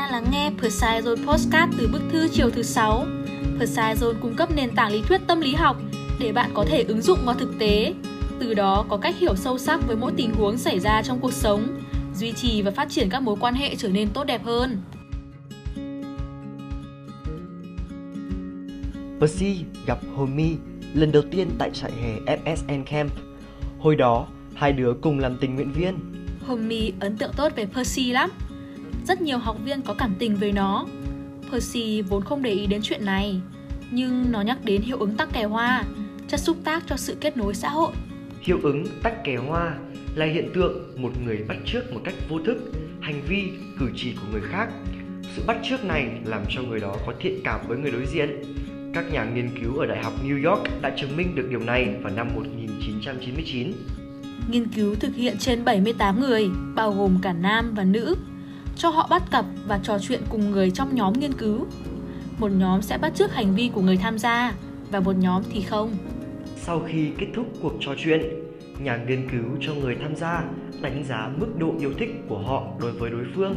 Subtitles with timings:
[0.00, 3.06] đang lắng nghe Persai Zone Postcard từ bức thư chiều thứ 6.
[3.58, 5.76] Persai Zone cung cấp nền tảng lý thuyết tâm lý học
[6.20, 7.94] để bạn có thể ứng dụng vào thực tế,
[8.38, 11.32] từ đó có cách hiểu sâu sắc với mỗi tình huống xảy ra trong cuộc
[11.32, 11.80] sống,
[12.14, 14.82] duy trì và phát triển các mối quan hệ trở nên tốt đẹp hơn.
[19.20, 20.56] Percy gặp Homie
[20.94, 23.12] lần đầu tiên tại trại hè FSN Camp.
[23.78, 25.98] Hồi đó, hai đứa cùng làm tình nguyện viên.
[26.46, 28.30] Homie ấn tượng tốt về Percy lắm.
[29.10, 30.86] Rất nhiều học viên có cảm tình với nó.
[31.52, 33.40] Percy vốn không để ý đến chuyện này,
[33.90, 35.84] nhưng nó nhắc đến hiệu ứng tắc kè hoa,
[36.28, 37.92] chất xúc tác cho sự kết nối xã hội.
[38.40, 39.74] Hiệu ứng tắc kè hoa
[40.14, 44.12] là hiện tượng một người bắt chước một cách vô thức hành vi, cử chỉ
[44.12, 44.68] của người khác.
[45.36, 48.30] Sự bắt chước này làm cho người đó có thiện cảm với người đối diện.
[48.94, 51.94] Các nhà nghiên cứu ở Đại học New York đã chứng minh được điều này
[52.02, 53.72] vào năm 1999.
[54.50, 58.16] Nghiên cứu thực hiện trên 78 người, bao gồm cả nam và nữ,
[58.76, 61.66] cho họ bắt cặp và trò chuyện cùng người trong nhóm nghiên cứu.
[62.38, 64.54] Một nhóm sẽ bắt chước hành vi của người tham gia
[64.90, 65.90] và một nhóm thì không.
[66.56, 68.22] Sau khi kết thúc cuộc trò chuyện,
[68.82, 70.44] nhà nghiên cứu cho người tham gia
[70.82, 73.54] đánh giá mức độ yêu thích của họ đối với đối phương.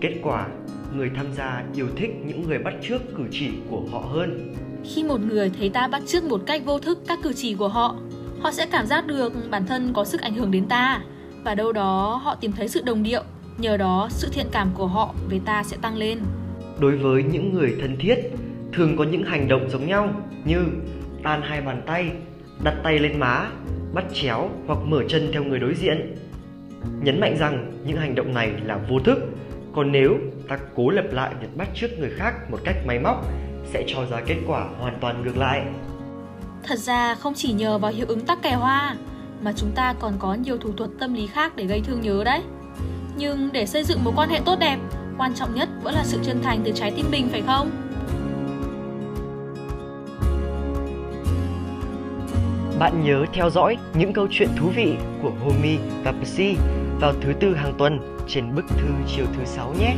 [0.00, 0.48] Kết quả,
[0.96, 4.54] người tham gia yêu thích những người bắt chước cử chỉ của họ hơn.
[4.84, 7.68] Khi một người thấy ta bắt chước một cách vô thức các cử chỉ của
[7.68, 7.96] họ,
[8.40, 11.02] họ sẽ cảm giác được bản thân có sức ảnh hưởng đến ta
[11.44, 13.22] và đâu đó họ tìm thấy sự đồng điệu,
[13.58, 16.18] nhờ đó sự thiện cảm của họ về ta sẽ tăng lên.
[16.78, 18.16] Đối với những người thân thiết,
[18.72, 20.08] thường có những hành động giống nhau
[20.44, 20.64] như
[21.22, 22.10] tan hai bàn tay,
[22.64, 23.50] đặt tay lên má,
[23.94, 26.14] bắt chéo hoặc mở chân theo người đối diện.
[27.02, 29.18] Nhấn mạnh rằng những hành động này là vô thức,
[29.74, 30.16] còn nếu
[30.48, 33.26] ta cố lặp lại việc bắt chước người khác một cách máy móc
[33.64, 35.62] sẽ cho ra kết quả hoàn toàn ngược lại.
[36.62, 38.96] Thật ra không chỉ nhờ vào hiệu ứng tắc kè hoa
[39.42, 42.22] mà chúng ta còn có nhiều thủ thuật tâm lý khác để gây thương nhớ
[42.24, 42.42] đấy.
[43.16, 44.78] Nhưng để xây dựng mối quan hệ tốt đẹp,
[45.18, 47.70] quan trọng nhất vẫn là sự chân thành từ trái tim mình phải không?
[52.78, 56.56] Bạn nhớ theo dõi những câu chuyện thú vị của homi và Psy
[57.00, 59.94] vào thứ tư hàng tuần trên bức thư chiều thứ sáu nhé.